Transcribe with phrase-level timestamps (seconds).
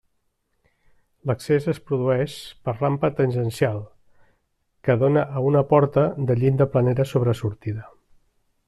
[1.31, 2.37] L'accés es produeix
[2.69, 3.79] per rampa tangencial,
[4.89, 7.89] que dóna a una porta de llinda planera sobresortida.